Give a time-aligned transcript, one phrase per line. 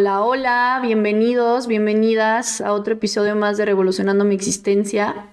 [0.00, 5.26] Hola, hola, bienvenidos, bienvenidas a otro episodio más de Revolucionando mi existencia.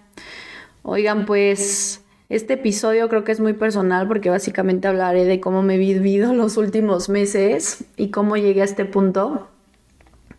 [0.81, 5.75] Oigan, pues este episodio creo que es muy personal porque básicamente hablaré de cómo me
[5.75, 9.49] he vivido los últimos meses y cómo llegué a este punto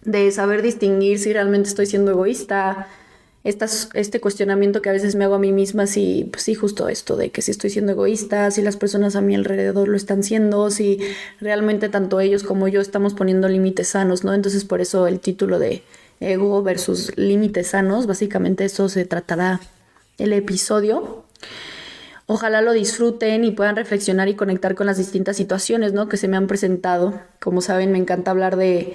[0.02, 2.88] de saber distinguir si realmente estoy siendo egoísta,
[3.46, 7.16] este cuestionamiento que a veces me hago a mí misma, si, pues sí, justo esto
[7.16, 10.68] de que si estoy siendo egoísta, si las personas a mi alrededor lo están siendo,
[10.70, 10.98] si
[11.40, 14.34] realmente tanto ellos como yo estamos poniendo límites sanos, ¿no?
[14.34, 15.82] Entonces por eso el título de
[16.18, 19.60] ego versus límites sanos, básicamente eso se tratará
[20.18, 21.24] el episodio.
[22.26, 26.08] Ojalá lo disfruten y puedan reflexionar y conectar con las distintas situaciones, ¿no?
[26.08, 27.20] Que se me han presentado.
[27.40, 28.94] Como saben, me encanta hablar de,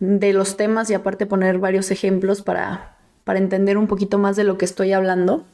[0.00, 2.91] de los temas y aparte poner varios ejemplos para
[3.24, 5.44] para entender un poquito más de lo que estoy hablando.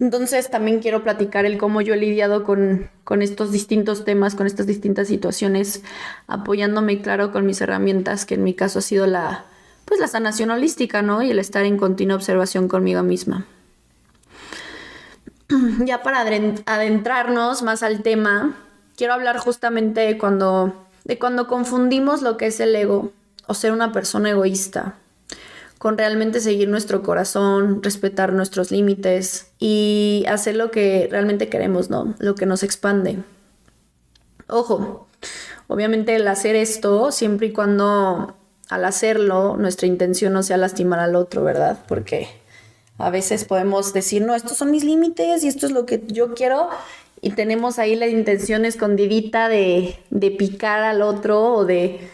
[0.00, 4.48] Entonces también quiero platicar el cómo yo he lidiado con, con, estos distintos temas, con
[4.48, 5.82] estas distintas situaciones,
[6.26, 9.44] apoyándome, claro, con mis herramientas, que en mi caso ha sido la,
[9.84, 11.22] pues la sanación holística, ¿no?
[11.22, 13.46] Y el estar en continua observación conmigo misma.
[15.84, 16.22] Ya para
[16.66, 18.56] adentrarnos más al tema,
[18.96, 23.12] quiero hablar justamente de cuando, de cuando confundimos lo que es el ego
[23.46, 24.96] o ser una persona egoísta
[25.82, 32.14] con realmente seguir nuestro corazón, respetar nuestros límites y hacer lo que realmente queremos, ¿no?
[32.20, 33.18] Lo que nos expande.
[34.46, 35.08] Ojo,
[35.66, 38.36] obviamente el hacer esto, siempre y cuando
[38.68, 41.80] al hacerlo nuestra intención no sea lastimar al otro, ¿verdad?
[41.88, 42.28] Porque
[42.98, 46.34] a veces podemos decir, no, estos son mis límites y esto es lo que yo
[46.34, 46.68] quiero
[47.20, 52.08] y tenemos ahí la intención escondidita de, de picar al otro o de,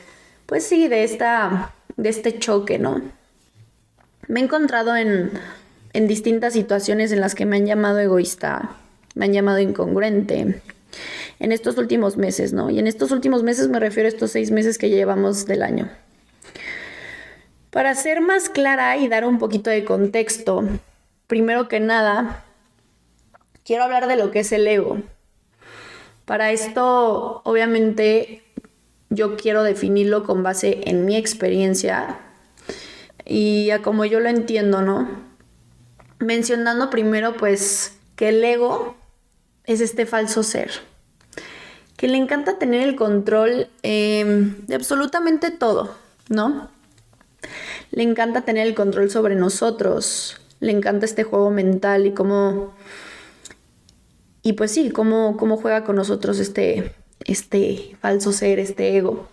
[0.46, 3.17] pues sí, de, esta, de este choque, ¿no?
[4.28, 5.32] Me he encontrado en,
[6.06, 8.76] distintas situaciones en las que me han llamado egoísta,
[9.14, 10.60] me han llamado incongruente
[11.40, 12.68] en estos últimos meses, ¿no?
[12.68, 15.88] Y en estos últimos meses me refiero a estos seis meses que llevamos del año.
[17.70, 20.62] Para ser más clara y dar un poquito de contexto,
[21.26, 22.44] primero que nada,
[23.64, 24.98] quiero hablar de lo que es el ego.
[26.26, 28.42] Para esto, obviamente,
[29.08, 32.18] yo quiero definirlo con base en mi experiencia
[33.28, 35.06] y a como yo lo entiendo, ¿no?
[36.18, 38.96] Mencionando primero pues que el ego
[39.64, 40.70] es este falso ser,
[41.96, 45.94] que le encanta tener el control em, de absolutamente todo,
[46.30, 46.70] ¿no?
[47.90, 52.74] Le encanta tener el control sobre nosotros, le encanta este juego mental y cómo...
[54.42, 56.94] Y pues sí, cómo, cómo juega con nosotros este,
[57.24, 59.28] este falso ser, este ego.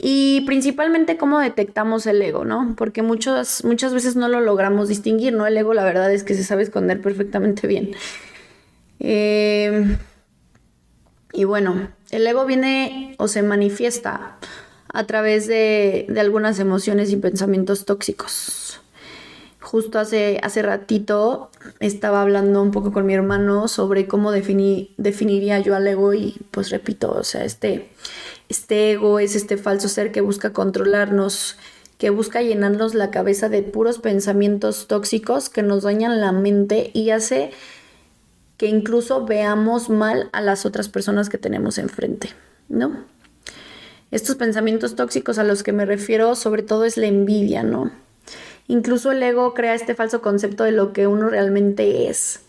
[0.00, 2.74] Y principalmente cómo detectamos el ego, ¿no?
[2.76, 5.46] Porque muchas, muchas veces no lo logramos distinguir, ¿no?
[5.46, 7.90] El ego la verdad es que se sabe esconder perfectamente bien.
[9.00, 9.98] Em,
[11.32, 14.38] y bueno, el ego viene o se manifiesta
[14.92, 18.80] a través de, algunas emociones y pensamientos tóxicos.
[19.70, 25.76] Justo hace, hace ratito estaba hablando un poco con mi hermano sobre cómo definiría yo
[25.76, 27.90] al ego y pues repito, o sea, este
[28.48, 31.58] este ego es este falso ser que busca controlarnos,
[31.98, 37.10] que busca llenarnos la cabeza de puros pensamientos tóxicos que nos dañan la mente y
[37.10, 37.50] hace
[38.56, 42.30] que incluso veamos mal a las otras personas que tenemos enfrente,
[42.70, 43.04] ¿no?
[44.12, 48.07] Estos pensamientos tóxicos a los que me refiero sobre todo es la envidia, ¿no?
[48.68, 52.42] Incluso el ego crea este falso concepto de lo que uno realmente es.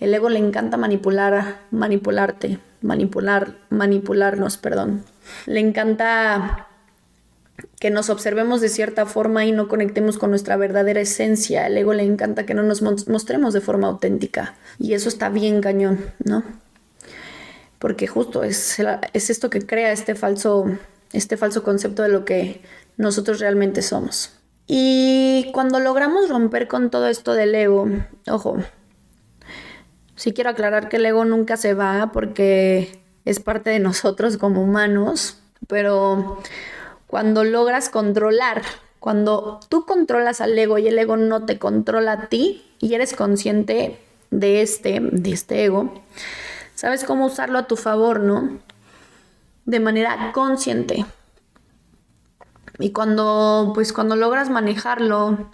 [0.00, 5.04] El ego le encanta manipular, manipularte, manipular, manipularnos, perdón.
[5.46, 6.68] Le encanta
[7.80, 11.66] que nos observemos de cierta forma y no conectemos con nuestra verdadera esencia.
[11.66, 14.54] El ego le encanta que no nos mostremos de forma auténtica.
[14.78, 16.44] Y eso está bien cañón, ¿no?
[17.80, 18.76] Porque justo es,
[19.12, 20.66] es esto que crea este falso,
[21.12, 22.62] este falso concepto de lo que
[22.96, 24.32] nosotros realmente somos.
[24.66, 27.86] Y cuando logramos romper con todo esto del ego,
[28.28, 28.56] ojo,
[30.16, 34.62] sí quiero aclarar que el ego nunca se va porque es parte de nosotros como
[34.62, 35.38] humanos,
[35.68, 36.38] pero
[37.06, 38.62] cuando logras controlar,
[39.00, 43.14] cuando tú controlas al ego y el ego no te controla a ti y eres
[43.14, 43.98] consciente
[44.30, 46.02] de este, de este ego,
[46.74, 48.58] sabes cómo usarlo a tu favor, ¿no?
[49.66, 51.04] De manera consciente.
[52.78, 55.50] Y cuando, pues cuando logras manejarlo,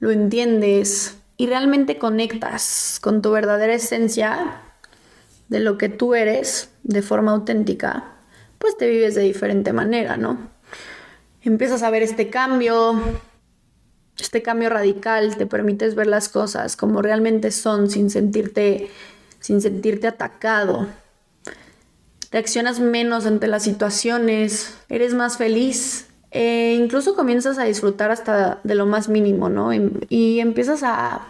[0.00, 4.60] lo entiendes y realmente conectas con tu verdadera esencia,
[5.48, 8.04] de lo que tú eres de forma auténtica,
[8.58, 10.50] pues te vives de diferente manera, ¿no?
[11.42, 12.98] Empiezas a ver este cambio,
[14.18, 18.90] este cambio radical, te permites ver las cosas como realmente son sin sentirte
[19.44, 20.88] sin sentirte atacado.
[22.32, 26.06] reaccionas menos ante las situaciones, eres más feliz.
[26.34, 29.72] E incluso comienzas a disfrutar hasta de lo más mínimo, ¿no?
[29.72, 31.28] Y, empiezas a,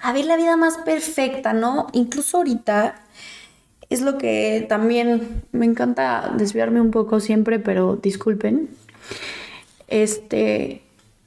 [0.00, 1.88] a ver la vida más perfecta, ¿no?
[1.92, 2.94] Incluso ahorita
[3.90, 8.70] es lo que también me encanta desviarme un poco siempre, pero disculpen.
[9.88, 10.82] Este,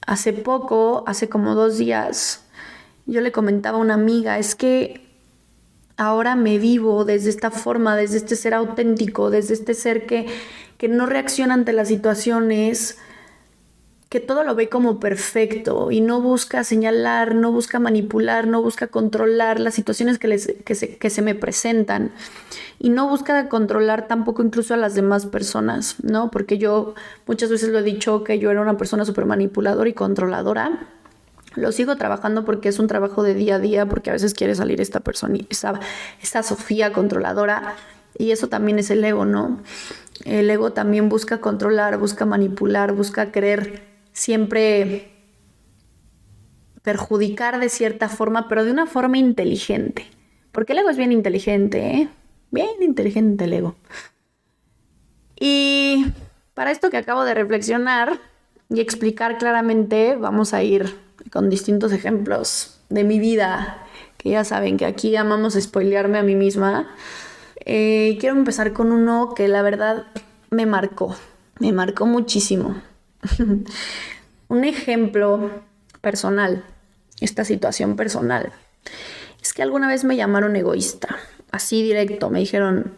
[0.07, 2.43] hace poco, hace como dos días,
[3.05, 5.04] yo le comentaba a una amiga, es que
[5.97, 10.27] ahora me vivo desde esta forma, desde este ser auténtico, desde este ser que,
[10.77, 12.97] que no reacciona ante las situaciones,
[14.09, 18.87] que todo lo ve como perfecto y no busca señalar, no busca manipular, no busca
[18.87, 22.11] controlar las situaciones que, les, que, se, que se me presentan
[22.79, 26.29] y no busca controlar tampoco incluso a las demás personas, ¿no?
[26.29, 26.93] Porque yo
[27.25, 30.87] muchas veces lo he dicho que yo era una persona súper manipuladora y controladora.
[31.55, 34.55] Lo sigo trabajando porque es un trabajo de día a día, porque a veces quiere
[34.55, 35.79] salir esta persona, esta,
[36.21, 37.75] esta Sofía controladora,
[38.17, 39.61] y eso también es el ego, ¿no?
[40.23, 45.11] El ego también busca controlar, busca manipular, busca querer siempre
[46.81, 50.05] perjudicar de cierta forma, pero de una forma inteligente.
[50.51, 52.09] Porque el ego es bien inteligente, ¿eh?
[52.51, 53.75] Bien inteligente el ego.
[55.37, 56.05] Y
[56.53, 58.19] para esto que acabo de reflexionar
[58.69, 63.85] y explicar claramente, vamos a ir con distintos ejemplos de mi vida,
[64.17, 66.87] que ya saben que aquí amamos spoilearme a mí misma.
[67.65, 70.05] Eh, quiero empezar con uno que la verdad
[70.49, 71.15] me marcó,
[71.59, 72.81] me marcó muchísimo.
[74.47, 75.49] Un ejemplo
[76.01, 76.63] personal,
[77.19, 78.53] esta situación personal,
[79.41, 81.17] es que alguna vez me llamaron egoísta,
[81.51, 82.93] así directo, me dijeron,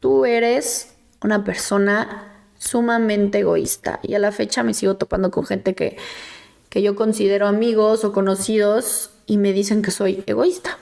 [0.00, 2.28] tú eres una persona
[2.58, 5.96] sumamente egoísta y a la fecha me sigo topando con gente que,
[6.72, 10.78] que yo considero amigos o conocidos y me dicen que soy egoísta.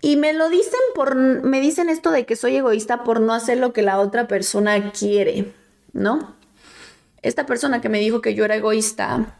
[0.00, 3.58] Y me lo dicen por, me dicen esto de que soy egoísta por no hacer
[3.58, 5.52] lo que la otra persona quiere,
[5.92, 6.38] ¿no?
[7.22, 9.38] esta persona que me dijo que yo era egoísta,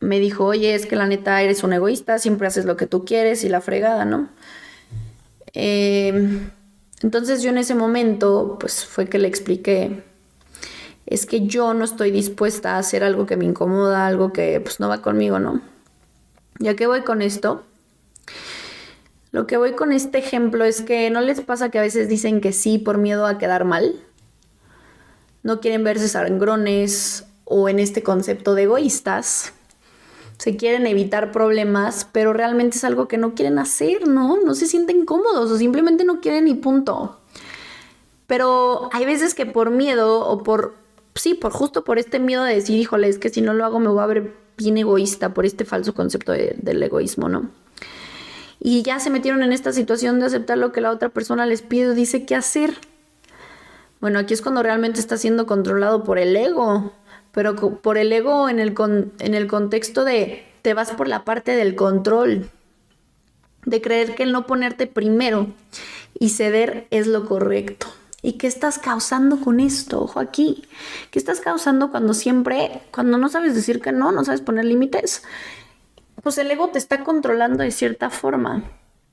[0.00, 3.04] me dijo, oye, es que la neta eres un egoísta, siempre haces lo que tú
[3.04, 4.28] quieres y la fregada, ¿no?
[5.54, 6.50] Em,
[7.02, 10.02] entonces yo en ese momento, pues fue que le expliqué,
[11.06, 14.80] es que yo no estoy dispuesta a hacer algo que me incomoda, algo que pues
[14.80, 15.60] no va conmigo, ¿no?
[16.58, 17.64] ¿Ya que voy con esto?
[19.30, 22.40] Lo que voy con este ejemplo es que no les pasa que a veces dicen
[22.40, 23.94] que sí por miedo a quedar mal
[25.42, 29.52] no quieren verse sangrones o en este concepto de egoístas.
[30.38, 34.38] Se quieren evitar problemas, pero realmente es algo que no quieren hacer, ¿no?
[34.40, 37.20] No se sienten cómodos o simplemente no quieren y punto.
[38.26, 40.74] Pero hay veces que por miedo o por,
[41.14, 43.80] sí, por justo por este miedo de decir, híjole, es que si no lo hago
[43.80, 47.50] me voy a ver bien egoísta por este falso concepto del egoísmo, ¿no?
[48.60, 51.62] Y ya se metieron en esta situación de aceptar lo que la otra persona les
[51.62, 52.74] pide, dice qué hacer.
[54.00, 56.92] Bueno, aquí es cuando realmente está siendo controlado por el ego,
[57.32, 58.74] pero por el ego en el,
[59.18, 62.50] en el contexto de te vas por la parte del control,
[63.64, 65.48] de creer que el no ponerte primero
[66.18, 67.88] y ceder es lo correcto.
[68.22, 70.02] ¿Y qué estás causando con esto?
[70.02, 70.68] Ojo aquí.
[71.10, 75.24] ¿Qué estás causando cuando siempre, cuando no sabes decir que no, no sabes poner límites?
[76.22, 78.62] Pues el ego te está controlando de cierta forma,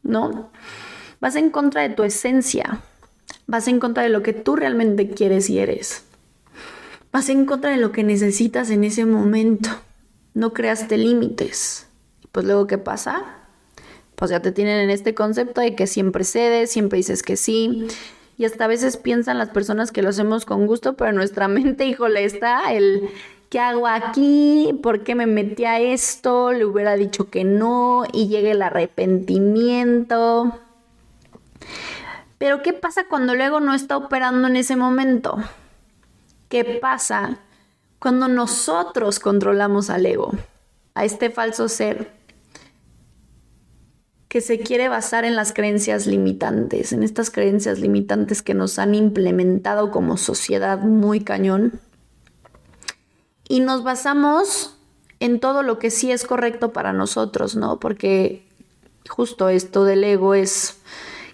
[0.03, 0.51] ¿no?
[1.19, 2.83] Vas en contra de tu esencia,
[3.49, 6.03] Vas en contra de lo que tú realmente quieres y eres.
[7.11, 9.71] Vas en contra de lo que necesitas en ese momento.
[10.35, 11.87] No creaste límites.
[12.31, 13.23] Pues luego, ¿qué pasa?
[14.15, 17.87] Pues ya te tienen en este concepto de que siempre cedes, siempre dices que sí.
[18.39, 21.85] Y hasta a veces piensan las personas que lo hacemos con gusto, pero nuestra mente,
[21.85, 23.09] híjole, está el
[23.49, 24.79] ¿qué hago aquí?
[24.81, 26.53] ¿Por qué me metí a esto?
[26.53, 30.57] Le hubiera dicho que no y llegue el arrepentimiento.
[32.37, 35.37] Pero ¿qué pasa cuando el ego no está operando en ese momento?
[36.47, 37.39] ¿Qué pasa
[37.99, 40.31] cuando nosotros controlamos al ego,
[40.93, 42.18] a este falso ser
[44.29, 48.93] que se quiere basar en las creencias limitantes, en estas creencias limitantes que nos han
[48.93, 51.81] implementado como sociedad muy cañón?
[53.47, 54.77] Y nos basamos
[55.19, 57.79] en todo lo que sí es correcto para nosotros, ¿no?
[57.79, 58.45] Porque
[59.09, 60.77] justo esto del ego es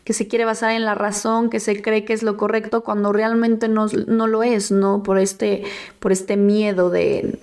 [0.05, 3.11] que se quiere basar en la razón, que se cree que es lo correcto cuando
[3.11, 5.03] realmente no, lo es, ¿no?
[5.03, 5.63] Por este,
[5.99, 7.39] por este miedo de,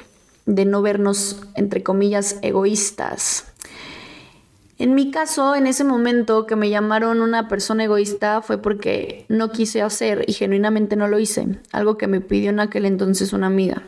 [0.47, 3.52] de no vernos, entre comillas, egoístas.
[4.83, 9.53] En mi caso, en ese momento que me llamaron una persona egoísta fue porque no
[9.53, 13.47] quise hacer y genuinamente no lo hice, algo que me pidió en aquel entonces una
[13.47, 13.85] amiga,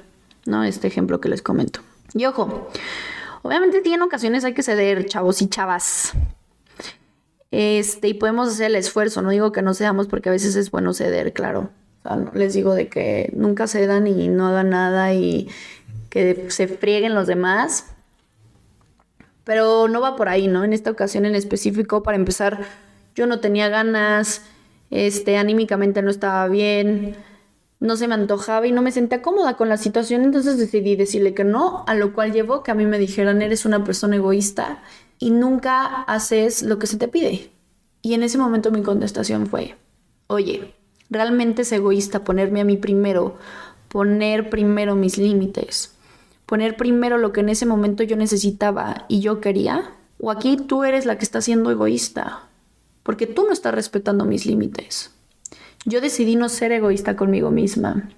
[0.46, 0.62] ¿no?
[0.62, 1.80] Este ejemplo que les comento.
[2.12, 2.70] Y ojo,
[3.42, 6.12] obviamente en ocasiones hay que ceder, chavos y chavas,
[7.50, 10.70] Este, y podemos hacer el esfuerzo, no digo que no seamos porque a veces es
[10.70, 11.70] bueno ceder, claro.
[12.04, 15.48] O sea, no les digo de que nunca cedan y no hagan nada y
[16.08, 17.93] que se frieguen los demás.
[19.44, 20.64] Pero no va por ahí, ¿no?
[20.64, 22.64] En esta ocasión en específico, para empezar,
[23.14, 24.42] yo no tenía ganas,
[24.90, 27.16] este, anímicamente no estaba bien,
[27.80, 31.34] no se me antojaba y no me sentía cómoda con la situación, entonces decidí decirle
[31.34, 34.82] que no, a lo cual llevó que a mí me dijeran, eres una persona egoísta
[35.18, 37.50] y nunca haces lo que se te pide.
[38.02, 39.76] Y en ese momento mi contestación fue,
[40.26, 40.74] oye,
[41.10, 43.36] realmente es egoísta ponerme a mí primero,
[43.88, 45.93] poner primero mis límites,
[46.46, 49.90] poner primero lo que en ese momento yo necesitaba y yo quería.
[50.18, 52.48] O aquí tú eres la que está siendo egoísta,
[53.02, 55.12] porque tú no estás respetando mis límites.
[55.84, 58.08] Yo decidí no ser egoísta conmigo misma.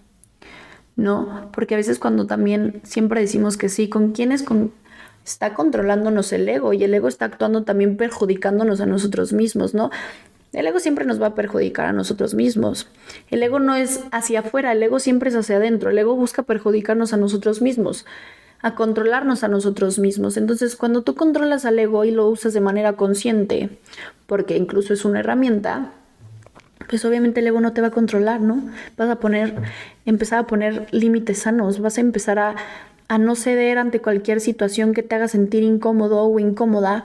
[0.95, 4.73] No, porque a veces cuando también siempre decimos que sí, ¿con quién es con
[5.27, 9.91] está controlándonos el ego y el ego está actuando también perjudicándonos a nosotros mismos, ¿no?
[10.57, 12.89] El ego siempre nos va a perjudicar a nosotros mismos.
[13.31, 15.91] El ego no es hacia afuera, el ego siempre es hacia adentro.
[15.91, 18.07] El ego busca perjudicarnos a nosotros mismos,
[18.63, 20.39] a controlarnos a nosotros mismos.
[20.39, 23.69] Entonces, cuando tú controlas al ego y lo usas de manera consciente,
[24.27, 25.93] porque incluso es una herramienta,
[26.89, 28.65] pues obviamente el ego no te va a controlar, ¿no?
[28.97, 29.55] Vas a poner,
[30.07, 32.55] empezar a poner límites sanos, vas a empezar a,
[33.09, 37.05] a no ceder ante cualquier situación que te haga sentir incómodo o incómoda,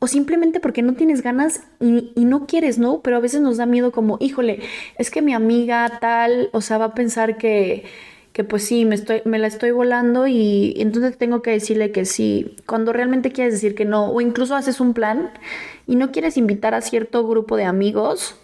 [0.00, 3.00] o simplemente porque no tienes ganas y, no quieres, ¿no?
[3.00, 4.60] Pero a veces nos da miedo como, híjole,
[4.96, 7.84] es que mi amiga tal, o sea, va a pensar que,
[8.32, 12.06] que pues sí, me, estoy, me la estoy volando y entonces tengo que decirle que
[12.06, 15.32] sí, cuando realmente quieres decir que no, o incluso haces un plan
[15.86, 18.36] y no quieres invitar a cierto grupo de amigos,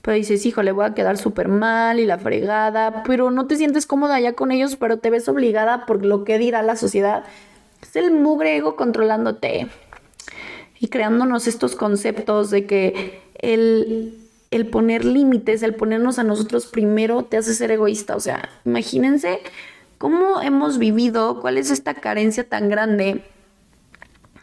[0.00, 3.56] pero dices, hijo, le voy a quedar súper mal y la fregada, pero no te
[3.56, 7.24] sientes cómoda ya con ellos, pero te ves obligada por lo que dirá la sociedad.
[7.82, 9.68] Es el mugre ego controlándote
[10.82, 14.18] y creándonos estos conceptos de que el,
[14.50, 18.16] el poner límites, el ponernos a nosotros primero, te hace ser egoísta.
[18.16, 19.38] O sea, imagínense
[19.98, 23.22] cómo hemos vivido, cuál es esta carencia tan grande,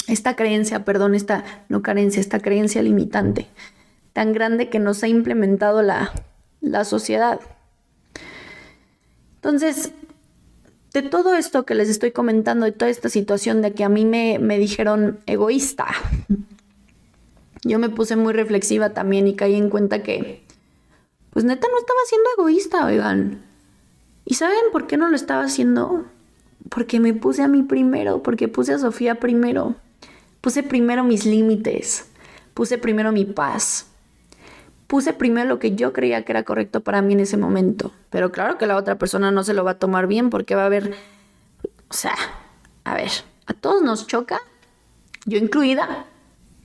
[0.08, 3.48] esta creencia, perdón, esta, no carencia, esta creencia limitante
[4.14, 6.14] tan grande que nos ha implementado la,
[6.62, 7.40] la sociedad.
[9.36, 9.92] Entonces,
[10.94, 14.06] de todo esto que les estoy comentando, de toda esta situación de que a mí
[14.06, 15.88] me, me dijeron egoísta,
[17.64, 20.44] yo me puse muy reflexiva también y caí en cuenta que,
[21.32, 23.42] pues neta no estaba siendo egoísta, oigan.
[24.26, 26.06] ¿Y saben por qué no lo estaba haciendo?
[26.70, 29.76] Porque me puse a mí primero, porque puse a Sofía primero.
[30.42, 32.06] Puse primero mis límites,
[32.54, 33.89] puse primero mi paz,
[34.90, 37.92] puse primero lo que yo creía que era correcto para mí en ese momento.
[38.10, 40.66] Pero claro que la otra persona no se lo va a tomar bien porque va
[40.66, 40.96] a ver,
[41.90, 42.16] o sea,
[42.86, 43.12] a ver,
[43.46, 44.42] a todos nos choca,
[45.28, 46.08] yo incluida,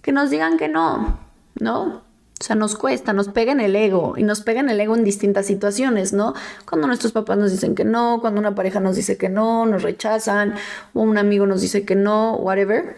[0.01, 1.19] que nos digan que no,
[1.61, 2.03] ¿no?
[2.41, 4.97] O sea, nos cuesta, nos pega en el ego y nos pega en el ego
[4.97, 6.33] en distintas situaciones, ¿no?
[6.67, 9.83] Cuando nuestros papás nos dicen que no, cuando una pareja nos dice que no, nos
[9.83, 10.55] rechazan,
[10.95, 12.97] o un amigo nos dice que no, whatever.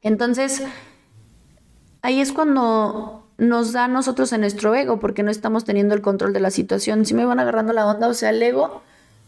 [0.00, 0.62] Entonces,
[2.00, 6.02] ahí es cuando nos da a nosotros en nuestro ego porque no estamos teniendo el
[6.02, 7.04] control de la situación.
[7.04, 8.82] Si me van agarrando la onda, o sea, el ego,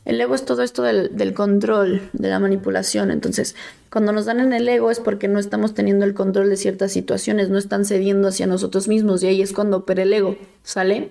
[0.05, 3.11] el ego es todo esto del, control, de la manipulación.
[3.11, 3.57] Entonces,
[3.91, 6.93] cuando nos dan en el ego es porque no estamos teniendo el control de ciertas
[6.93, 11.11] situaciones, no están cediendo hacia nosotros mismos y ahí es cuando opera el ego, ¿sale?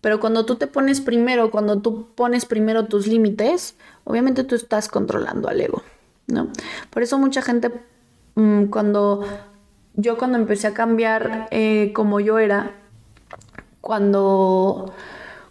[0.00, 4.88] Pero cuando tú te pones primero, cuando tú pones primero tus límites, obviamente tú estás
[4.88, 5.82] controlando al ego,
[6.26, 6.48] ¿no?
[6.90, 7.70] Por eso mucha gente
[8.34, 9.24] mm, cuando
[9.96, 12.72] yo cuando empecé a cambiar eh, como yo era,
[13.80, 14.92] cuando,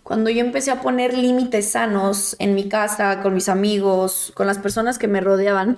[0.03, 4.59] cuando yo empecé a poner límites sanos en mi casa, con mis amigos, con las
[4.59, 5.77] personas que me rodeaban,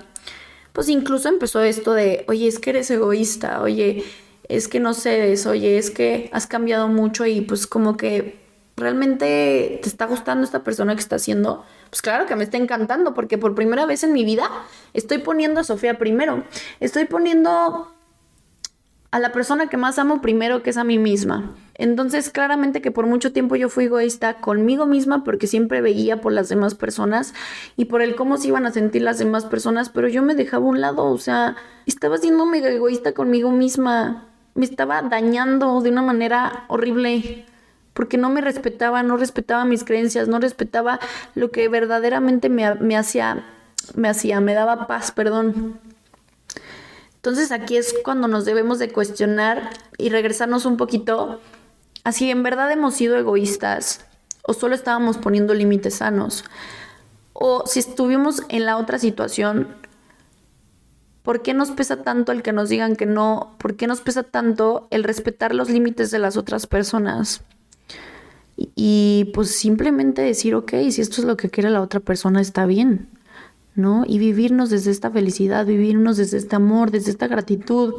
[0.74, 4.04] pues incluso empezó esto de, oye, es que eres egoísta, oye,
[4.50, 8.44] es que no cedes, oye, es que has cambiado mucho y pues como que
[8.78, 13.14] realmente te está gustando esta persona que está haciendo, pues claro que me está encantando
[13.14, 14.50] porque por primera vez en mi vida
[14.94, 16.44] estoy poniendo a Sofía primero,
[16.82, 17.95] estoy poniendo
[19.16, 21.56] a la persona que más amo primero, que es a mí misma.
[21.76, 26.34] Entonces, claramente que por mucho tiempo yo fui egoísta conmigo misma porque siempre veía por
[26.34, 27.34] las demás personas
[27.78, 30.66] y por el cómo se iban a sentir las demás personas, pero yo me dejaba
[30.66, 31.56] a un lado, o sea,
[31.86, 34.28] estaba siendo mega egoísta conmigo misma.
[34.54, 37.46] Me estaba dañando de una manera horrible
[37.94, 41.00] porque no me respetaba, no respetaba mis creencias, no respetaba
[41.36, 43.46] lo que verdaderamente me, me hacía,
[43.96, 45.80] me hacía, me daba paz, perdón.
[47.26, 51.42] Entonces aquí es cuando nos debemos de cuestionar y regresarnos un poquito
[52.04, 54.06] a si en verdad hemos sido egoístas
[54.44, 56.44] o solo estábamos poniendo límites sanos
[57.34, 59.70] o si estuvimos en la otra situación
[61.24, 63.56] ¿Por qué nos pesa tanto el que nos digan que no?
[63.58, 67.42] ¿Por qué nos pesa tanto el respetar los límites de las otras personas?
[68.56, 72.68] Y, pues simplemente decir, ok, si esto es lo que quiere la otra persona, está
[72.68, 73.10] bien,
[73.76, 74.04] ¿no?
[74.08, 77.94] Y vivirnos desde esta felicidad, vivirnos desde este amor, desde esta gratitud,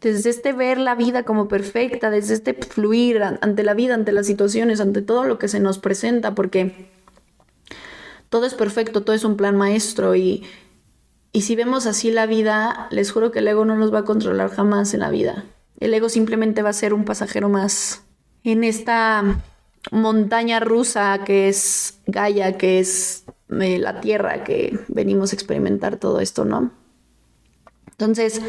[0.00, 4.26] desde este ver la vida como perfecta, desde este fluir ante la vida, ante las
[4.26, 6.88] situaciones, ante todo lo que se nos presenta, porque
[8.28, 10.42] todo es perfecto, todo es un plan maestro y,
[11.32, 14.04] y si vemos así la vida, les juro que el ego no nos va a
[14.04, 15.44] controlar jamás en la vida.
[15.78, 18.02] El ego simplemente va a ser un pasajero más
[18.44, 19.36] en esta
[19.90, 26.20] montaña rusa que es Gaia, que es eh, la Tierra, que venimos a experimentar todo
[26.20, 26.70] esto, ¿no?
[27.90, 28.40] Entonces,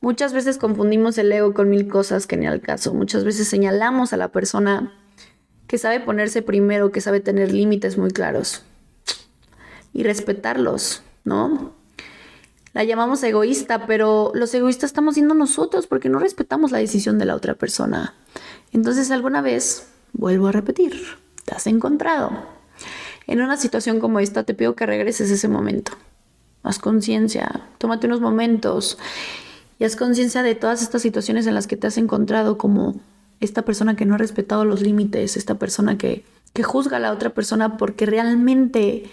[0.00, 2.94] muchas veces confundimos el ego con mil cosas que ni al caso.
[2.94, 4.92] Muchas veces señalamos a la persona
[5.66, 8.64] que sabe ponerse primero, que sabe tener límites muy claros
[9.92, 11.74] y respetarlos, ¿no?
[12.76, 17.24] la llamamos egoísta, pero los egoístas estamos siendo nosotros porque no respetamos la decisión de
[17.24, 18.12] la otra persona.
[18.70, 20.94] Entonces alguna vez, vuelvo a repetir,
[21.44, 22.30] te has encontrado
[23.26, 25.92] en una situación como esta, te pido que regreses a ese momento.
[26.62, 28.98] Haz conciencia, tómate unos momentos
[29.78, 32.96] y haz conciencia de todas estas situaciones en las que te has encontrado como
[33.40, 37.12] esta persona que no ha respetado los límites, esta persona que, que juzga a la
[37.12, 39.10] otra persona porque realmente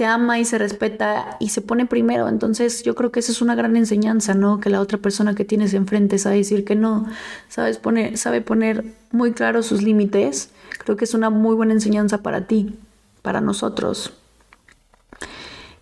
[0.00, 2.26] se ama y se respeta y se pone primero.
[2.26, 4.58] Entonces yo creo que esa es una gran enseñanza, ¿no?
[4.58, 7.06] Que la otra persona que tienes enfrente sabe decir que no,
[7.50, 10.52] sabes poner, sabe poner muy claro sus límites.
[10.82, 12.78] Creo que es una muy buena enseñanza para ti,
[13.20, 14.14] para nosotros.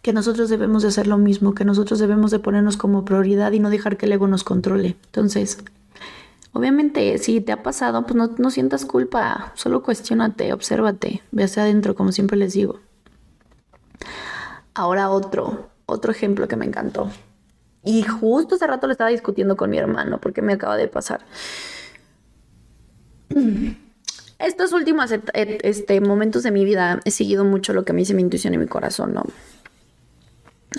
[0.03, 3.61] Que nosotros debemos de hacer lo mismo, que nosotros debemos de ponernos como prioridad y
[3.61, 4.97] no dejar que el ego nos controle.
[5.07, 5.59] Entonces,
[6.53, 11.95] obviamente, si te ha pasado, pues no, sientas culpa, solo cuestionate, obsérvate, ve hacia adentro,
[11.95, 12.81] como siempre les digo.
[14.75, 17.11] Ahora otro, otro ejemplo que me encantó.
[17.85, 21.25] Y justo hace rato lo estaba discutiendo con mi hermano porque me acaba de pasar.
[24.39, 28.23] Estos últimos este, momentos de mi vida he seguido mucho lo que me dice mi
[28.23, 29.25] intuición y mi corazón, ¿no?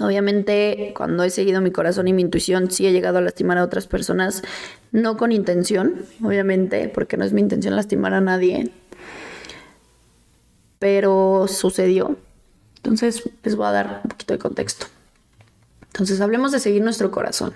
[0.02, 3.64] Obviamente, cuando he seguido mi corazón y mi intuición, sí he llegado a lastimar a
[3.64, 4.44] otras personas,
[4.92, 8.72] no con intención, obviamente, porque no es mi intención lastimar a nadie,
[10.78, 12.18] pero sucedió.
[12.84, 14.88] Entonces les voy a dar un poquito de contexto.
[15.88, 17.54] Entonces hablemos de seguir nuestro corazón.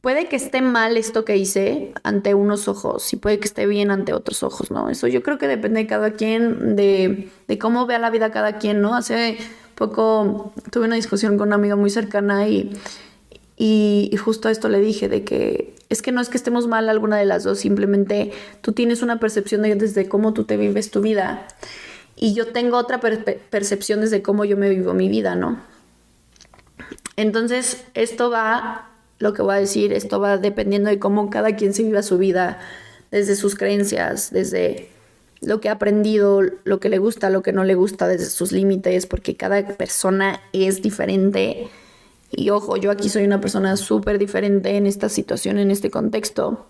[0.00, 3.90] Puede que esté mal esto que hice ante unos ojos y puede que esté bien
[3.90, 4.88] ante otros ojos, ¿no?
[4.88, 7.28] Eso yo creo que depende de cada quien, de,
[7.60, 8.94] cómo vea la vida cada quien, ¿no?
[8.94, 9.36] Hace
[9.74, 12.70] poco tuve una discusión con una amiga muy cercana y,
[13.56, 17.16] y, justo esto le dije, de que es que no es que estemos mal alguna
[17.16, 21.00] de las dos, simplemente tú tienes una percepción de, desde cómo tú te vives tu
[21.00, 21.48] vida
[22.16, 25.60] y yo tengo otra percepción desde cómo yo me vivo mi vida, ¿no?
[27.16, 31.74] Entonces, esto va, lo que voy a decir, esto va dependiendo de cómo cada quien
[31.74, 32.58] se viva su vida,
[33.10, 34.88] desde sus creencias, desde
[35.40, 38.52] lo que ha aprendido, lo que le gusta, lo que no le gusta, desde sus
[38.52, 41.68] límites, porque cada persona es diferente.
[42.30, 46.66] Y ojo, yo aquí soy una persona súper diferente en esta situación, en este contexto.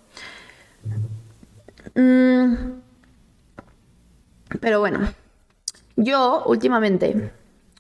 [1.95, 2.55] Mm.
[4.61, 5.13] Pero bueno,
[5.97, 7.33] yo últimamente,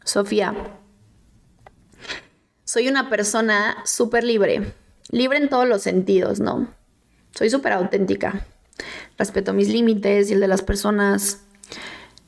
[0.05, 0.55] Sofía,
[2.65, 4.73] soy una persona súper libre,
[5.11, 6.69] libre en todos los sentidos, ¿no?
[7.33, 8.47] Soy súper auténtica,
[9.19, 11.43] respeto mis límites y el de las personas,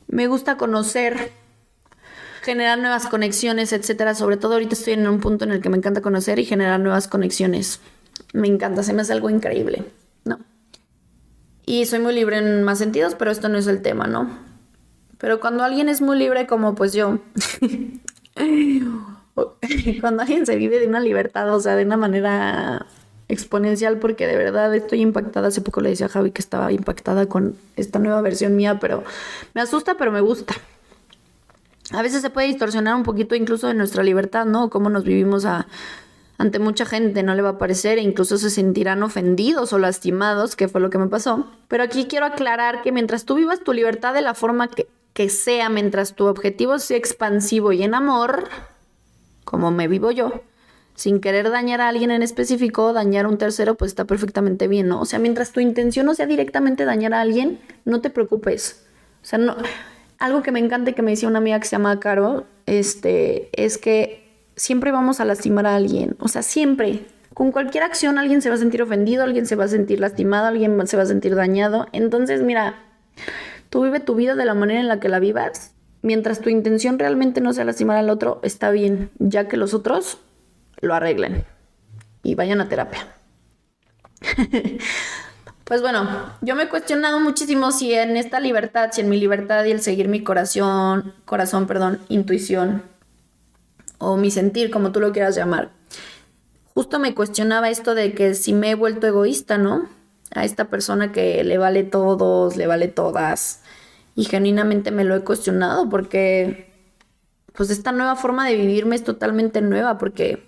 [0.07, 1.31] me gusta conocer,
[2.41, 4.15] generar nuevas conexiones, etcétera.
[4.15, 6.79] Sobre todo ahorita estoy en un punto en el que me encanta conocer y generar
[6.79, 7.79] nuevas conexiones.
[8.33, 9.85] Me encanta, se me hace algo increíble,
[10.25, 10.39] ¿no?
[11.65, 14.48] Y soy muy libre en más sentidos, pero esto no es el tema, ¿no?
[15.19, 17.19] Pero cuando alguien es muy libre como pues yo,
[20.01, 22.85] cuando alguien se vive de una libertad, o sea, de una manera
[23.27, 27.27] exponencial, porque de verdad estoy impactada, hace poco le decía a Javi que estaba impactada
[27.27, 29.03] con esta nueva versión mía, pero
[29.53, 30.55] me asusta, pero me gusta.
[31.91, 34.69] A veces se puede distorsionar un poquito incluso de nuestra libertad, ¿no?
[34.69, 35.67] Cómo nos vivimos a,
[36.37, 40.55] ante mucha gente, no le va a parecer e incluso se sentirán ofendidos o lastimados,
[40.55, 41.47] que fue lo que me pasó.
[41.67, 44.87] Pero aquí quiero aclarar que mientras tú vivas tu libertad de la forma que
[45.19, 48.47] que sea mientras tu objetivo sea expansivo y en amor,
[49.43, 50.43] como me vivo yo,
[50.95, 54.87] sin querer dañar a alguien en específico, dañar a un tercero, pues está perfectamente bien,
[54.87, 55.01] ¿no?
[55.01, 58.85] O sea, mientras tu intención no sea directamente dañar a alguien, no te preocupes.
[59.21, 59.57] O sea, no,
[60.19, 63.49] algo que me encanta y que me decía una amiga que se llama Caro, este,
[63.51, 67.07] es que siempre vamos a lastimar a alguien, o sea, siempre.
[67.33, 70.47] Con cualquier acción alguien se va a sentir ofendido, alguien se va a sentir lastimado,
[70.47, 71.87] alguien se va a sentir dañado.
[71.91, 72.85] Entonces, mira,
[73.69, 76.99] Tú vive tu vida de la manera en la que la vivas mientras tu intención
[76.99, 80.19] realmente no sea lastimar al otro, está bien, ya que los otros
[80.81, 81.45] lo arreglen
[82.23, 83.07] y vayan a terapia.
[85.63, 86.07] pues bueno,
[86.41, 89.81] yo me he cuestionado muchísimo si en esta libertad, si en mi libertad y el
[89.81, 92.83] seguir mi corazón, corazón, perdón, intuición
[93.97, 95.71] o mi sentir, como tú lo quieras llamar,
[96.73, 99.89] justo me cuestionaba esto de que si me he vuelto egoísta, ¿no?
[100.33, 103.58] A esta persona que le vale todos, le vale todas.
[104.19, 106.69] Y genuinamente me lo he cuestionado porque,
[107.53, 110.43] pues esta nueva forma de vivirme es totalmente nueva porque,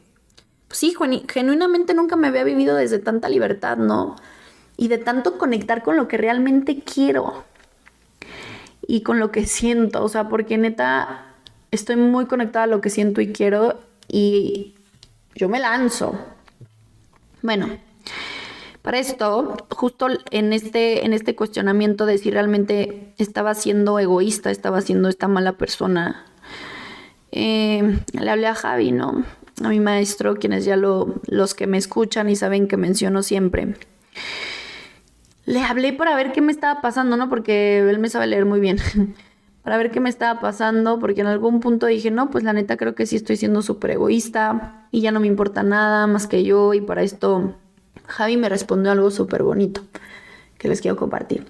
[0.68, 0.94] pues sí,
[1.30, 4.18] genuinamente nunca me había vivido desde tanta libertad, ¿no?
[4.76, 7.46] Y de tanto conectar con lo que realmente quiero
[8.86, 11.28] y con lo que siento, o sea, porque neta
[11.72, 13.80] estoy muy conectada a lo que siento y quiero
[14.10, 14.76] y
[15.34, 16.20] yo me lanzo.
[17.42, 17.70] Bueno,
[18.82, 24.82] para esto, justo en este, en este cuestionamiento de si realmente estaba siendo egoísta, estaba
[24.82, 26.26] siendo esta mala persona,
[27.32, 29.24] eh, le hablé a Javi, ¿no?
[29.64, 33.76] A mi maestro, quienes ya lo, los que me escuchan y saben que menciono siempre.
[35.46, 37.30] Le hablé para ver qué me estaba pasando, ¿no?
[37.30, 38.78] Porque él me sabe leer muy bien.
[39.64, 42.78] para ver qué me estaba pasando, porque en algún punto dije, no, pues la neta
[42.78, 46.44] creo que sí estoy siendo súper egoísta y ya no me importa nada más que
[46.44, 47.56] yo y para esto
[48.12, 49.82] Javi me respondió algo súper bonito
[50.58, 51.48] que les quiero compartir.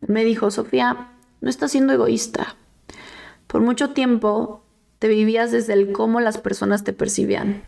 [0.00, 2.56] Me dijo, Sofía, no estás siendo egoísta.
[3.46, 4.64] Por mucho tiempo
[4.98, 7.62] te vivías desde el cómo las personas te percibían.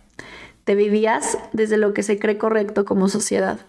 [0.65, 3.61] Te vivías desde lo que se cree correcto como sociedad.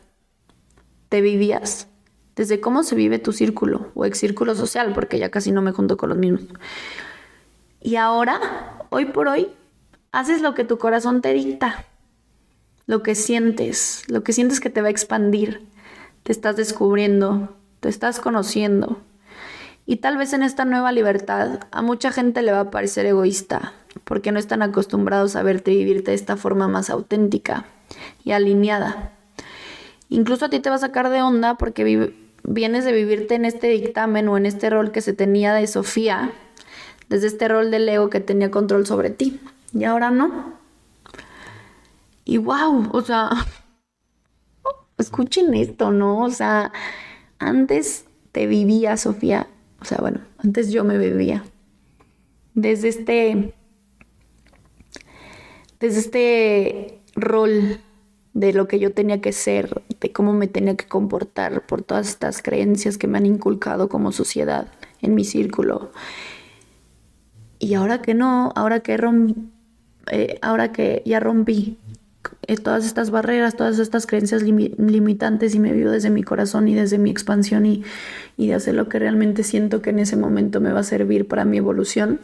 [1.10, 1.88] Te vivías
[2.36, 5.72] desde cómo se vive tu círculo o ex círculo social, porque ya casi no me
[5.72, 6.46] junto con los mismos.
[7.80, 8.40] Y ahora,
[8.90, 9.50] hoy por hoy,
[10.12, 11.86] haces lo que tu corazón te dicta,
[12.88, 15.62] lo que sientes, lo que sientes que te va a expandir,
[16.24, 19.02] te estás descubriendo, te estás conociendo.
[19.86, 23.74] Y tal vez en esta nueva libertad a mucha gente le va a parecer egoísta,
[24.06, 27.66] porque no están acostumbrados a verte vivirte de esta forma más auténtica
[28.24, 29.12] y alineada.
[30.10, 33.68] Incluso a ti te va a sacar de onda porque vienes de vivirte en este
[33.68, 36.32] dictamen o en este rol que se tenía de Sofía,
[37.10, 39.42] desde este rol del ego que tenía control sobre ti.
[39.74, 40.57] Y ahora no.
[42.28, 43.30] Y wow, o sea,
[44.98, 46.24] escuchen esto, ¿no?
[46.24, 46.74] O sea,
[47.40, 49.48] antes te vivía, Sofía.
[49.80, 51.46] O sea, bueno, antes yo me vivía.
[52.54, 53.54] Desde este.
[55.80, 57.80] Desde este rol
[58.34, 62.10] de lo que yo tenía que ser, de cómo me tenía que comportar por todas
[62.10, 64.68] estas creencias que me han inculcado como sociedad
[65.02, 65.92] en mi círculo.
[67.58, 69.00] Y ahora que no, ahora que
[70.12, 71.78] eh, ahora que ya rompí
[72.64, 76.98] todas estas barreras, todas estas creencias limitantes y me vivo desde mi corazón y desde
[76.98, 77.84] mi expansión y,
[78.38, 81.28] y de hacer lo que realmente siento que en ese momento me va a servir
[81.28, 82.20] para mi evolución,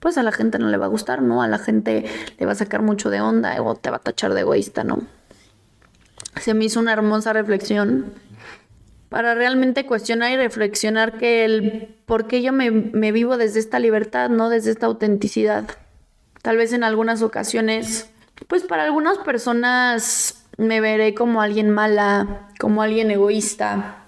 [0.00, 1.42] pues a la gente no le va a gustar, ¿no?
[1.42, 2.04] A la gente
[2.38, 5.02] le va a sacar mucho de onda o te va a tachar de egoísta, ¿no?
[6.40, 8.12] se me hizo una hermosa reflexión
[9.08, 13.78] para realmente cuestionar y reflexionar que el por qué yo me, me, vivo desde esta
[13.78, 15.64] libertad, no desde esta autenticidad.
[16.40, 18.08] Tal vez en algunas ocasiones,
[18.48, 24.06] pues para algunas personas me veré como alguien mala, como alguien egoísta.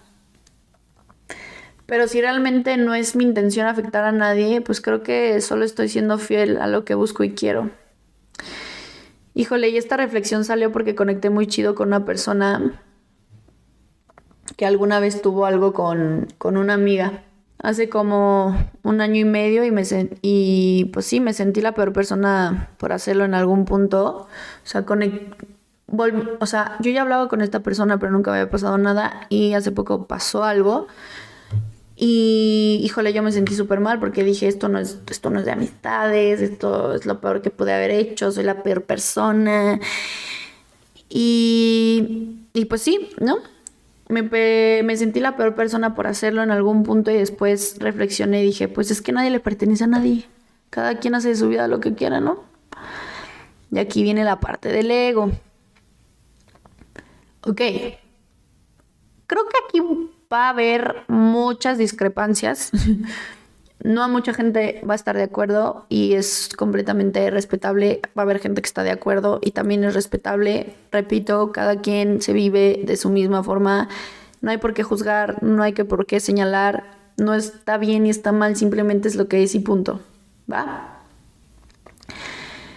[1.87, 5.89] Pero si realmente no es mi intención afectar a nadie, pues creo que solo estoy
[5.89, 7.71] siendo fiel a lo que busco y quiero.
[9.35, 12.81] Híjole, y esta reflexión salió porque conecté muy chido con una persona
[14.57, 17.25] que alguna vez tuvo algo con, una amiga.
[17.65, 19.83] Hace como un año y medio y, me
[20.23, 24.29] y pues sí, me sentí la peor persona por hacerlo en algún punto.
[24.29, 24.85] O sea,
[26.39, 29.73] o sea, yo ya hablaba con esta persona, pero nunca había pasado nada y hace
[29.73, 30.87] poco pasó algo
[31.97, 35.45] y híjole, yo me sentí súper mal porque dije, esto no, es, esto no es
[35.45, 39.79] de amistades, esto es lo peor que pude haber hecho, soy la peor persona.
[41.09, 43.39] Y, y pues sí, ¿no?
[44.09, 44.23] Me,
[44.83, 48.69] me, sentí la peor persona por hacerlo en algún punto y después reflexioné y dije,
[48.69, 50.29] pues es que nadie le pertenece a nadie.
[50.71, 52.45] Cada quien hace de su vida lo que quiera, ¿no?
[53.71, 55.31] Y aquí viene la parte del ego.
[57.43, 57.61] Ok.
[59.27, 59.81] Creo que aquí
[60.33, 62.71] va a haber muchas discrepancias.
[63.83, 68.01] no a mucha gente va a estar de acuerdo y es completamente respetable.
[68.17, 70.75] Va a haber gente que está de acuerdo y también es respetable.
[70.93, 73.89] Repito, cada quien se vive de su misma forma.
[74.41, 76.85] No hay por qué juzgar, no hay que por qué señalar.
[77.17, 80.01] No está bien y está mal, simplemente es lo que es y punto.
[80.51, 81.01] ¿Va?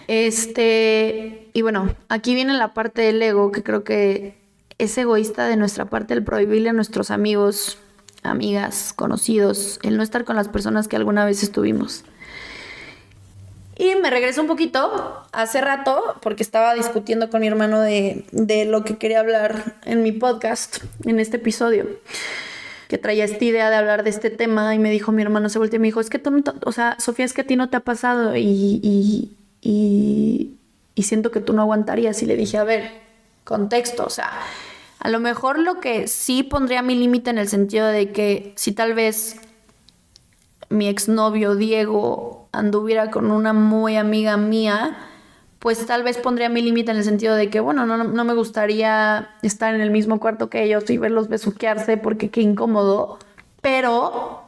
[0.08, 4.38] Este, y bueno, aquí viene la parte del ego que creo que
[4.78, 7.78] es egoísta de nuestra parte el prohibirle a nuestros amigos
[8.22, 12.04] amigas, conocidos, el no estar con las personas que alguna vez estuvimos.
[13.76, 18.64] Y me regreso un poquito hace rato porque estaba discutiendo con mi hermano de, de,
[18.64, 21.86] lo que quería hablar en mi podcast, en este episodio.
[22.88, 25.60] Que traía esta idea de hablar de este tema y me dijo mi hermano, se
[25.60, 27.68] volteó y me dijo, es que tú o sea, Sofía, es que a ti no
[27.68, 28.80] te ha pasado y,
[29.62, 30.56] y,
[30.94, 32.20] y siento que tú no aguantarías.
[32.24, 32.90] Y le dije, a ver,
[33.44, 34.32] contexto, o sea,
[35.00, 38.72] a lo mejor lo que sí pondría mi límite en el sentido de que si
[38.72, 39.40] tal vez
[40.70, 44.96] mi exnovio Diego anduviera con una muy amiga mía,
[45.58, 48.34] pues tal vez pondría mi límite en el sentido de que, bueno, no, no, me
[48.34, 53.18] gustaría estar en el mismo cuarto que ellos y verlos besuquearse porque qué incómodo,
[53.60, 54.42] pero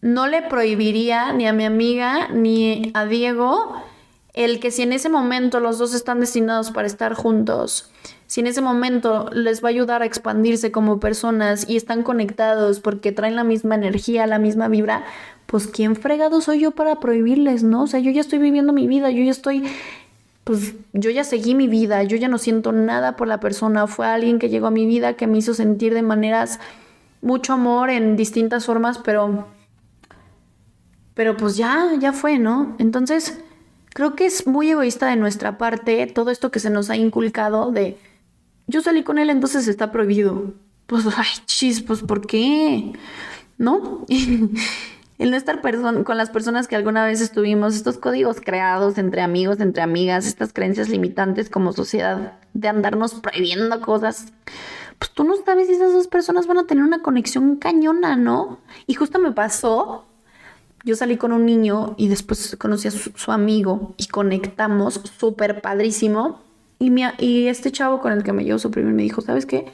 [0.00, 3.82] no le prohibiría ni a mi amiga ni a Diego
[4.36, 7.90] el que si en ese momento los dos están destinados para estar juntos,
[8.26, 12.80] si en ese momento les va a ayudar a expandirse como personas y están conectados
[12.80, 15.04] porque traen la misma energía, la misma vibra,
[15.46, 17.84] pues quién fregado soy yo para prohibirles, ¿no?
[17.84, 19.64] O sea, yo ya estoy viviendo mi vida, yo ya estoy,
[20.44, 24.06] pues yo ya seguí mi vida, yo ya no siento nada por la persona, fue
[24.06, 26.60] alguien que llegó a mi vida que me hizo sentir de maneras
[27.22, 29.46] mucho amor en distintas formas, pero
[31.14, 32.76] pero pues ya, ya fue, ¿no?
[32.78, 33.42] Entonces,
[33.96, 37.72] creo que es muy egoísta de nuestra parte todo esto que se nos ha inculcado
[37.72, 37.96] de
[38.66, 40.52] yo salí con él, entonces está prohibido.
[40.86, 42.92] Pues, ay, chis, pues, ¿por qué?
[43.56, 44.04] ¿No?
[45.18, 45.62] el no estar
[46.04, 50.52] con las personas que alguna vez estuvimos, estos códigos creados entre amigos, entre amigas, estas
[50.52, 54.26] creencias limitantes como sociedad de andarnos prohibiendo cosas,
[54.98, 58.58] pues tú no sabes si esas dos personas van a tener una conexión cañona, ¿no?
[58.86, 60.05] Y justo me pasó,
[60.86, 66.40] yo salí con un niño y después conocí a su, amigo y conectamos súper padrísimo.
[66.78, 69.66] Y, y este chavo con el que me llevo su primer me dijo, ¿sabes qué?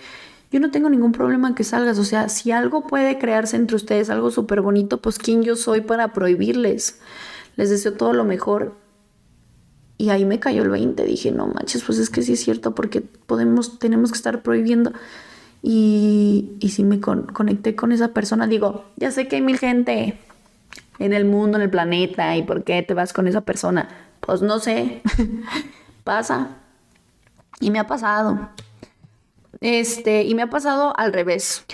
[0.51, 1.99] Yo no tengo ningún problema en que salgas.
[1.99, 5.83] O sea, si algo puede crearse entre ustedes, algo súper bonito, pues ¿quién yo soy
[5.83, 7.01] para prohibirles?
[7.57, 8.75] Les deseo todo lo mejor.
[9.99, 11.05] Y ahí me cayó el 20.
[11.05, 14.93] Dije, no manches, pues es que sí es cierto, porque podemos, tenemos que estar prohibiendo.
[15.63, 20.19] Y, y si me conecté con esa persona, digo, ya sé que hay mil gente
[20.99, 23.89] en el mundo, en el planeta, y por qué te vas con esa persona.
[24.21, 25.03] Pues no sé,
[26.05, 26.57] pasa.
[27.61, 28.51] Y me ha pasado.
[29.61, 31.65] Este, y me ha pasado al revés.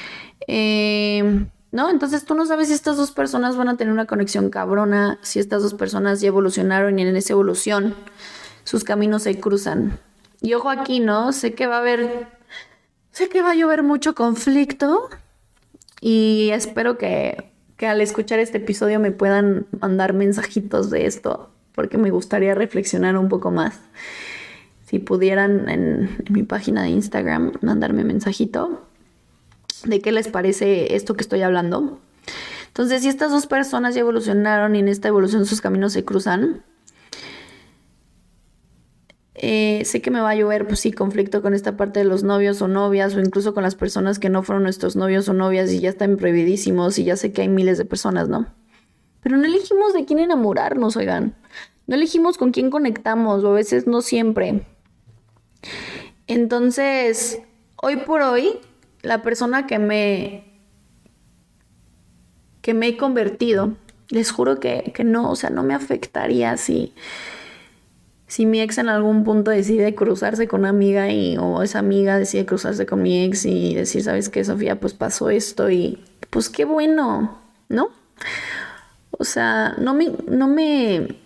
[0.47, 1.91] Eh, ¿No?
[1.91, 5.39] Entonces tú no sabes si estas dos personas van a tener una conexión cabrona, si
[5.39, 7.95] estas dos personas ya evolucionaron y en esa evolución
[8.65, 9.99] sus caminos se cruzan.
[10.41, 11.33] Y ojo aquí, ¿no?
[11.33, 12.29] Sé que va a haber,
[13.13, 15.11] sé que va a llover mucho conflicto
[16.01, 21.97] y espero que, que al escuchar este episodio me puedan mandar mensajitos de esto, porque
[21.97, 23.81] me gustaría reflexionar un poco más
[24.85, 28.83] si pudieran en, mi página de Instagram mandarme mensajito
[29.85, 32.01] de qué les parece esto que estoy hablando.
[32.69, 36.63] Entonces, si estas dos personas ya evolucionaron y en esta evolución sus caminos se cruzan,
[39.41, 42.23] eh, sé que me va a llover, pues sí, conflicto con esta parte de los
[42.23, 45.73] novios o novias, o incluso con las personas que no fueron nuestros novios o novias
[45.73, 48.47] y ya están prohibidísimos, y ya sé que hay miles de personas, ¿no?
[49.23, 51.35] Pero no elegimos de quién enamorarnos, oigan.
[51.87, 54.67] No elegimos con quién conectamos, o a veces no siempre.
[56.27, 57.41] Entonces,
[57.77, 58.59] hoy por hoy,
[59.03, 60.49] la persona que me
[62.69, 63.77] que me he convertido,
[64.11, 66.93] les juro que, no, o sea, no me afectaría si,
[68.29, 72.19] si mi ex en algún punto decide cruzarse con una amiga y, o esa amiga
[72.19, 74.79] decide cruzarse con mi ex y decir, ¿sabes qué, Sofía?
[74.79, 77.39] Pues pasó esto y pues qué bueno,
[77.71, 77.89] ¿no?
[79.11, 81.17] O sea, no me, no me,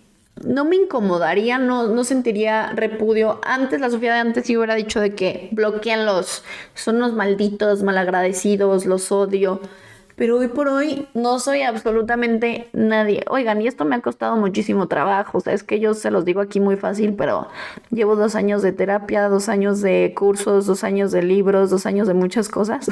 [0.44, 3.40] no me incomodaría, no, no sentiría repudio.
[3.44, 8.86] Antes, la Sofía de antes sí hubiera dicho de que bloqueanlos, son unos malditos, malagradecidos,
[8.86, 9.60] los odio.
[10.22, 13.24] Pero hoy por hoy no soy absolutamente nadie.
[13.28, 15.38] Oigan, y esto me ha costado muchísimo trabajo.
[15.38, 17.48] O sea, es que yo se los digo aquí muy fácil, pero
[17.90, 22.06] llevo dos años de terapia, dos años de cursos, dos años de libros, dos años
[22.06, 22.88] de muchas cosas.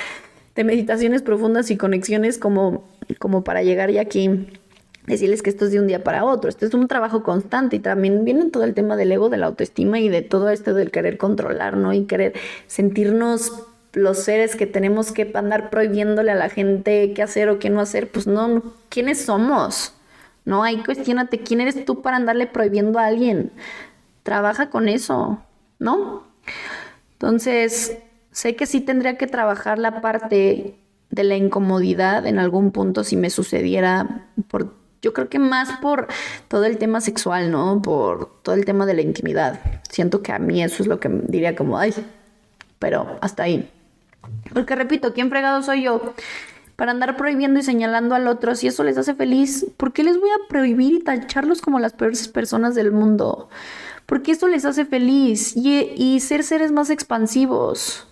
[0.56, 2.84] de meditaciones profundas y conexiones como,
[3.18, 4.46] como para llegar ya aquí
[5.06, 6.50] decirles que esto es de un día para otro.
[6.50, 9.46] Esto es un trabajo constante y también viene todo el tema del ego, de la
[9.46, 11.94] autoestima y de todo esto del querer controlar, ¿no?
[11.94, 12.34] Y querer
[12.66, 17.70] sentirnos los seres que tenemos que andar prohibiéndole a la gente qué hacer o qué
[17.70, 18.10] no hacer.
[18.10, 19.94] Pues no, ¿quiénes somos?
[20.44, 23.50] No, ahí cuestionate quién eres tú para andarle prohibiendo a alguien.
[24.22, 25.42] Trabaja con eso,
[25.78, 26.24] ¿no?
[27.12, 27.98] Entonces,
[28.30, 30.76] sé que sí tendría que trabajar la parte
[31.10, 36.08] de la incomodidad en algún punto si me sucediera por yo creo que más por
[36.48, 37.82] todo el tema sexual, ¿no?
[37.82, 39.60] Por todo el tema de la intimidad.
[39.90, 41.92] Siento que a mí eso es lo que diría como, ay,
[42.78, 43.70] pero hasta ahí.
[44.52, 46.14] Porque repito, ¿quién fregado soy yo
[46.76, 50.18] para andar prohibiendo y señalando al otro, si eso les hace feliz, ¿por qué les
[50.18, 53.48] voy a prohibir y tacharlos como las peores personas del mundo?
[54.06, 58.06] Porque eso les hace feliz y, y ser seres más expansivos.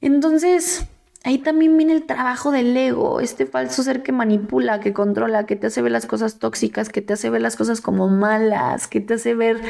[0.00, 0.86] Entonces,
[1.24, 5.56] ahí también viene el trabajo del ego, este falso ser que manipula, que controla, que
[5.56, 9.00] te hace ver las cosas tóxicas, que te hace ver las cosas como malas, que
[9.00, 9.60] te hace ver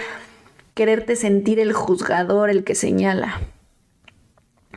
[0.75, 3.41] quererte sentir el juzgador, el que señala.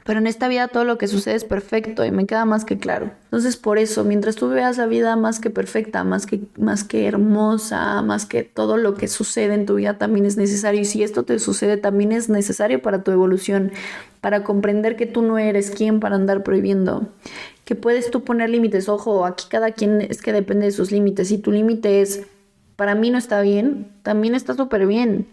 [0.03, 2.79] Pero en esta vida todo lo que sucede es perfecto y me queda más que
[2.79, 3.11] claro.
[3.25, 7.05] Entonces por eso, mientras tú veas la vida más que perfecta, más que, más que
[7.05, 10.81] hermosa, más que todo lo que sucede en tu vida también es necesario.
[10.81, 13.71] Y si esto te sucede también es necesario para tu evolución,
[14.21, 17.09] para comprender que tú no eres quien para andar prohibiendo.
[17.63, 18.89] Que puedes tú poner límites.
[18.89, 21.27] Ojo, aquí cada quien es que depende de sus límites.
[21.27, 22.23] Si tu límite es,
[22.75, 25.27] para mí no está bien, también está súper bien.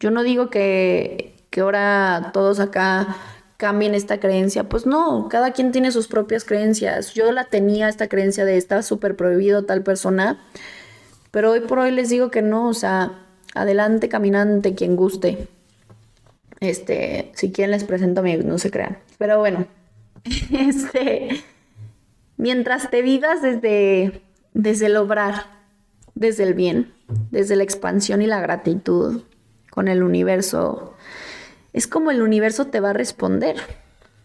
[0.00, 3.16] Yo no digo que, que ahora todos acá
[3.62, 4.68] cambien esta creencia.
[4.68, 7.14] Pues no, cada quien tiene sus propias creencias.
[7.14, 10.44] Yo la tenía esta creencia de estar súper prohibido tal persona,
[11.30, 13.20] pero hoy por hoy les digo que no, o sea,
[13.54, 15.46] adelante caminante quien guste.
[16.58, 18.98] Este, si quieren les presento mi, no se crean.
[19.16, 19.68] Pero bueno,
[20.52, 21.44] este,
[22.36, 24.22] mientras te vivas desde,
[24.54, 25.44] desde el obrar,
[26.16, 26.92] desde el bien,
[27.30, 29.22] desde la expansión y la gratitud
[29.70, 30.91] con el universo,
[31.72, 33.56] es como el universo te va a responder.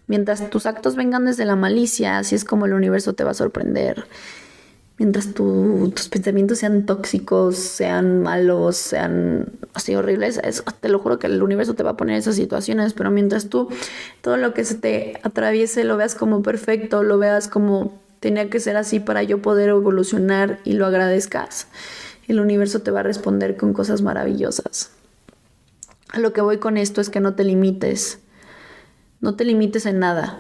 [0.08, 3.36] Mientras tus actos vengan desde la malicia, así es como el universo te va a
[3.36, 4.06] sorprender.
[4.98, 10.42] Mientras tus pensamientos sean tóxicos, sean malos, sean así horribles,
[10.80, 13.70] te lo juro que el universo te va a poner esas situaciones, pero mientras tú
[14.22, 18.60] todo lo que se te atraviese lo veas como perfecto, lo veas como tenía que
[18.60, 21.68] ser así para yo poder evolucionar y lo agradezcas,
[22.28, 24.90] el universo te va a responder con cosas maravillosas.
[26.16, 28.20] Lo que voy con esto es que no te limites.
[29.20, 30.40] No te limites en nada.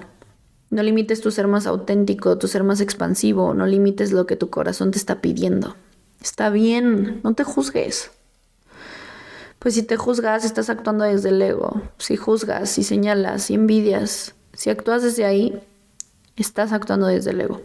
[0.69, 3.53] No limites tu ser más auténtico, tu ser más expansivo.
[3.53, 5.75] No limites lo que tu corazón te está pidiendo.
[6.21, 8.11] Está bien, no te juzgues.
[9.59, 11.81] Pues si te juzgas, estás actuando desde el ego.
[11.97, 15.59] Si juzgas, si señalas, si envidias, si actúas desde ahí,
[16.35, 17.61] estás actuando desde el ego.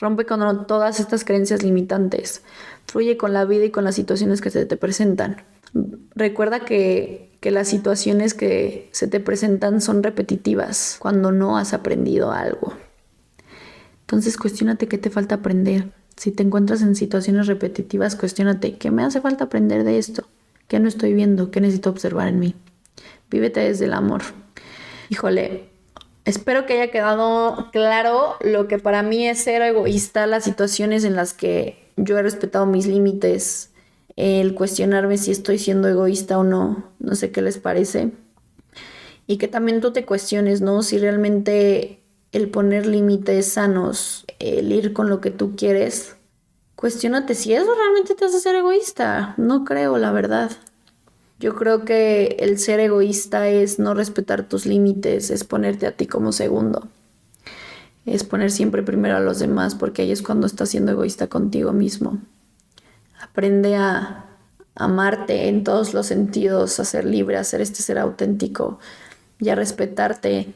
[0.00, 2.42] Rompe con todas estas creencias limitantes.
[2.86, 5.42] Fluye con la vida y con las situaciones que se te presentan.
[6.14, 12.72] Recuerda que, las situaciones que se te presentan son repetitivas cuando no has aprendido algo.
[14.00, 15.92] Entonces cuestionate qué te falta aprender.
[16.16, 20.26] Si te encuentras en situaciones repetitivas, cuestionate qué me hace falta aprender de esto,
[20.68, 22.54] qué no estoy viendo, qué necesito observar en mí.
[23.30, 24.22] Vívete desde el amor.
[25.10, 25.68] Híjole,
[26.24, 31.14] espero que haya quedado claro lo que para mí es ser egoísta, las situaciones en
[31.14, 33.73] las que yo he respetado mis límites
[34.16, 38.12] el cuestionarme si estoy siendo egoísta o no, no sé qué les parece.
[39.26, 40.82] Y que también tú te cuestiones, ¿no?
[40.82, 42.00] Si realmente
[42.32, 46.16] el poner límites sanos, el ir con lo que tú quieres,
[46.76, 49.34] cuestionate si eso realmente te hace ser egoísta.
[49.36, 50.50] No creo, la verdad.
[51.40, 56.06] Yo creo que el ser egoísta es no respetar tus límites, es ponerte a ti
[56.06, 56.88] como segundo.
[58.06, 61.72] Es poner siempre primero a los demás porque ahí es cuando estás siendo egoísta contigo
[61.72, 62.20] mismo.
[63.34, 64.26] Aprende a
[64.76, 68.78] amarte en todos los sentidos, a ser libre, a ser este ser auténtico
[69.40, 70.54] y a respetarte,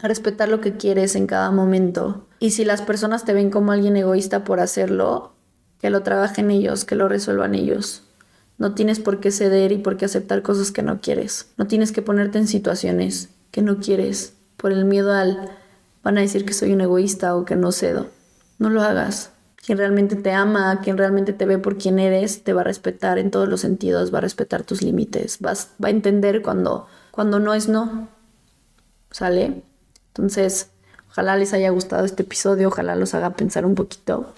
[0.00, 2.28] a respetar lo que quieres en cada momento.
[2.38, 5.32] Y si las personas te ven como alguien egoísta por hacerlo,
[5.80, 8.04] que lo trabajen ellos, que lo resuelvan ellos.
[8.56, 11.48] No tienes por qué ceder y por qué aceptar cosas que no quieres.
[11.56, 15.50] No tienes que ponerte en situaciones que no quieres por el miedo al
[16.04, 18.06] van a decir que soy un egoísta o que no cedo.
[18.60, 19.31] No lo hagas.
[19.64, 23.18] Quien realmente te ama, quien realmente te ve por quien eres, te va a respetar
[23.18, 25.52] en todos los sentidos, va a respetar tus límites, va
[25.86, 28.08] a entender cuando, cuando no es no.
[29.10, 29.62] ¿Sale?
[30.08, 30.70] Entonces,
[31.10, 34.34] ojalá les haya gustado este episodio, ojalá los haga pensar un poquito.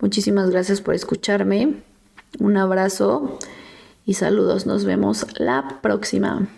[0.00, 1.82] Muchísimas gracias por escucharme.
[2.38, 3.38] Un abrazo
[4.06, 4.66] y saludos.
[4.66, 6.48] Nos vemos la próxima.